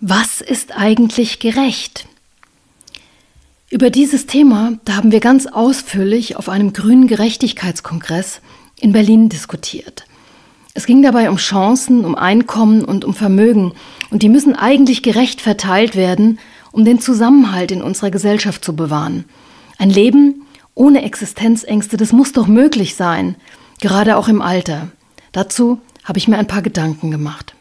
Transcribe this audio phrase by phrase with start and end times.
[0.00, 2.06] Was ist eigentlich gerecht?
[3.68, 8.40] Über dieses Thema, da haben wir ganz ausführlich auf einem grünen Gerechtigkeitskongress
[8.78, 10.04] in Berlin diskutiert.
[10.72, 13.72] Es ging dabei um Chancen, um Einkommen und um Vermögen,
[14.10, 16.38] und die müssen eigentlich gerecht verteilt werden,
[16.70, 19.24] um den Zusammenhalt in unserer Gesellschaft zu bewahren.
[19.78, 20.46] Ein Leben
[20.76, 23.34] ohne Existenzängste, das muss doch möglich sein,
[23.80, 24.92] gerade auch im Alter.
[25.32, 27.56] Dazu habe ich mir ein paar Gedanken gemacht.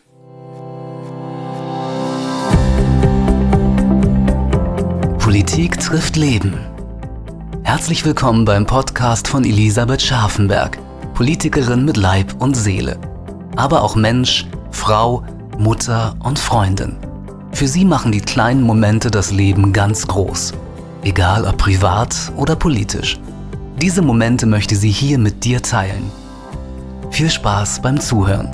[5.48, 6.60] Politik trifft Leben.
[7.64, 10.78] Herzlich willkommen beim Podcast von Elisabeth Scharfenberg,
[11.14, 13.00] Politikerin mit Leib und Seele.
[13.56, 15.23] Aber auch Mensch, Frau,
[15.58, 16.98] Mutter und Freundin.
[17.54, 20.54] Für sie machen die kleinen Momente das Leben ganz groß.
[21.04, 23.18] Egal ob privat oder politisch.
[23.82, 26.12] Diese Momente möchte sie hier mit dir teilen.
[27.09, 28.52] Viel Spaß beim Zuhören.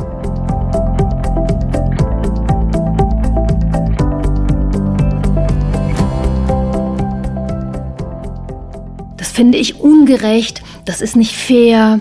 [9.34, 12.00] Finde ich ungerecht, das ist nicht fair.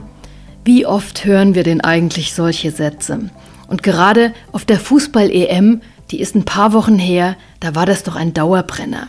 [0.65, 3.31] Wie oft hören wir denn eigentlich solche Sätze?
[3.69, 8.17] Und gerade auf der Fußball-EM, die ist ein paar Wochen her, da war das doch
[8.17, 9.09] ein Dauerbrenner.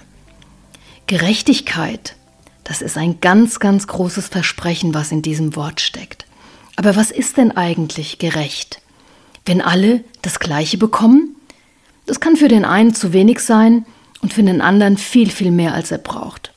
[1.05, 2.16] Gerechtigkeit,
[2.63, 6.25] das ist ein ganz, ganz großes Versprechen, was in diesem Wort steckt.
[6.77, 8.81] Aber was ist denn eigentlich gerecht?
[9.45, 11.35] Wenn alle das Gleiche bekommen?
[12.05, 13.85] Das kann für den einen zu wenig sein
[14.21, 16.53] und für den anderen viel, viel mehr, als er braucht.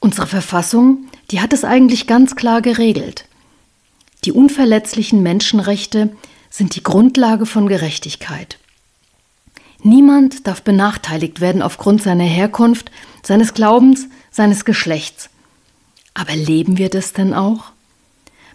[0.00, 3.24] Unsere Verfassung, die hat es eigentlich ganz klar geregelt.
[4.24, 6.10] Die unverletzlichen Menschenrechte
[6.50, 8.58] sind die Grundlage von Gerechtigkeit.
[9.82, 12.90] Niemand darf benachteiligt werden aufgrund seiner Herkunft,
[13.22, 15.30] seines Glaubens, seines Geschlechts.
[16.14, 17.72] Aber leben wir das denn auch?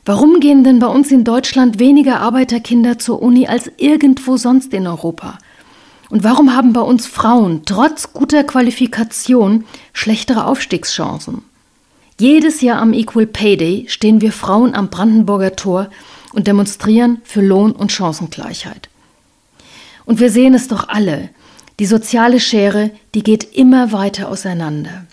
[0.06, 4.86] Warum gehen denn bei uns in Deutschland weniger Arbeiterkinder zur Uni als irgendwo sonst in
[4.86, 5.38] Europa?
[6.14, 11.42] Und warum haben bei uns Frauen trotz guter Qualifikation schlechtere Aufstiegschancen?
[12.20, 15.90] Jedes Jahr am Equal Pay Day stehen wir Frauen am Brandenburger Tor
[16.32, 18.90] und demonstrieren für Lohn- und Chancengleichheit.
[20.06, 21.30] Und wir sehen es doch alle,
[21.80, 25.08] die soziale Schere, die geht immer weiter auseinander.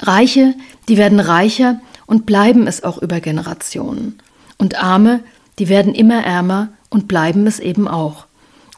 [0.00, 0.52] Reiche,
[0.90, 4.18] die werden reicher und bleiben es auch über Generationen.
[4.58, 5.20] Und Arme,
[5.58, 8.26] die werden immer ärmer und bleiben es eben auch.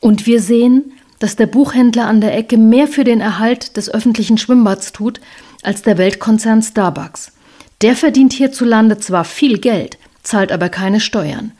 [0.01, 4.39] Und wir sehen, dass der Buchhändler an der Ecke mehr für den Erhalt des öffentlichen
[4.39, 5.21] Schwimmbads tut
[5.63, 7.33] als der Weltkonzern Starbucks.
[7.81, 11.53] Der verdient hierzulande zwar viel Geld, zahlt aber keine Steuern.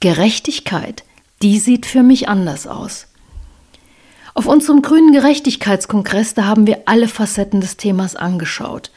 [0.00, 1.04] Gerechtigkeit,
[1.42, 3.06] die sieht für mich anders aus.
[4.34, 8.90] Auf unserem grünen Gerechtigkeitskongress, da haben wir alle Facetten des Themas angeschaut.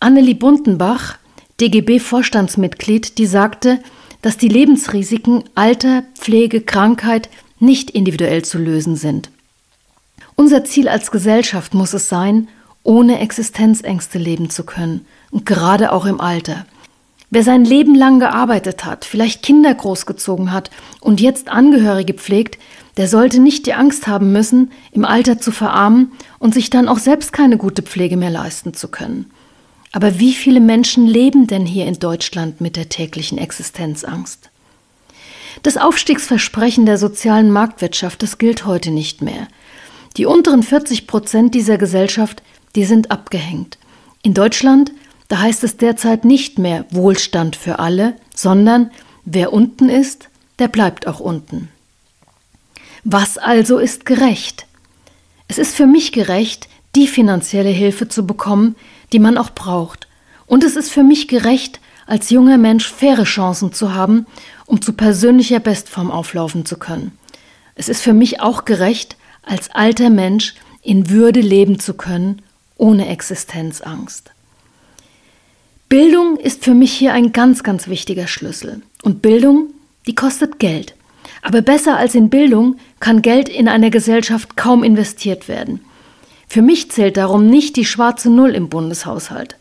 [0.00, 1.16] Annelie Buntenbach,
[1.60, 3.80] DGB-Vorstandsmitglied, die sagte,
[4.20, 9.30] dass die Lebensrisiken Alter, Pflege, Krankheit nicht individuell zu lösen sind.
[10.36, 12.48] Unser Ziel als Gesellschaft muss es sein,
[12.82, 16.66] ohne Existenzängste leben zu können, und gerade auch im Alter.
[17.30, 20.70] Wer sein Leben lang gearbeitet hat, vielleicht Kinder großgezogen hat
[21.00, 22.58] und jetzt Angehörige pflegt,
[22.96, 26.98] der sollte nicht die Angst haben müssen, im Alter zu verarmen und sich dann auch
[26.98, 29.30] selbst keine gute Pflege mehr leisten zu können.
[29.90, 34.50] Aber wie viele Menschen leben denn hier in Deutschland mit der täglichen Existenzangst?
[35.62, 39.48] Das Aufstiegsversprechen der sozialen Marktwirtschaft, das gilt heute nicht mehr.
[40.16, 42.42] Die unteren 40 Prozent dieser Gesellschaft,
[42.74, 43.78] die sind abgehängt.
[44.22, 44.92] In Deutschland,
[45.28, 48.90] da heißt es derzeit nicht mehr Wohlstand für alle, sondern
[49.24, 50.28] wer unten ist,
[50.58, 51.68] der bleibt auch unten.
[53.04, 54.66] Was also ist gerecht?
[55.48, 58.76] Es ist für mich gerecht, die finanzielle Hilfe zu bekommen,
[59.12, 60.08] die man auch braucht.
[60.46, 64.26] Und es ist für mich gerecht, als junger Mensch faire Chancen zu haben,
[64.66, 67.16] um zu persönlicher Bestform auflaufen zu können.
[67.74, 72.42] Es ist für mich auch gerecht, als alter Mensch in Würde leben zu können,
[72.76, 74.30] ohne Existenzangst.
[75.88, 78.82] Bildung ist für mich hier ein ganz, ganz wichtiger Schlüssel.
[79.02, 79.68] Und Bildung,
[80.06, 80.94] die kostet Geld.
[81.42, 85.80] Aber besser als in Bildung kann Geld in einer Gesellschaft kaum investiert werden.
[86.48, 89.56] Für mich zählt darum nicht die schwarze Null im Bundeshaushalt.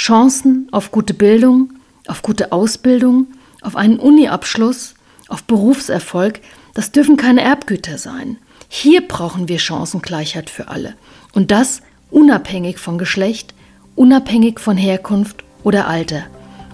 [0.00, 1.74] Chancen auf gute Bildung,
[2.06, 3.26] auf gute Ausbildung,
[3.60, 4.94] auf einen Uni-Abschluss,
[5.28, 6.40] auf Berufserfolg,
[6.72, 8.38] das dürfen keine Erbgüter sein.
[8.70, 10.94] Hier brauchen wir Chancengleichheit für alle.
[11.34, 13.52] Und das unabhängig von Geschlecht,
[13.94, 16.22] unabhängig von Herkunft oder Alter.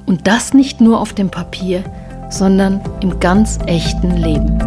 [0.06, 1.82] Und das nicht nur auf dem Papier,
[2.30, 4.62] sondern im ganz echten Leben.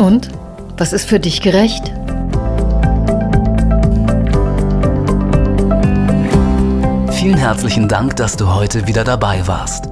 [0.00, 0.30] Und
[0.76, 1.92] was ist für dich gerecht?
[7.24, 9.88] Vielen herzlichen Dank, dass du heute wieder dabei warst.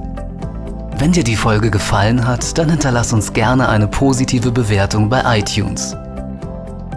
[0.99, 5.97] Wenn dir die Folge gefallen hat, dann hinterlass uns gerne eine positive Bewertung bei iTunes.